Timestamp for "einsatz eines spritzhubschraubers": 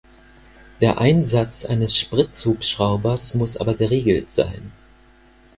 0.97-3.35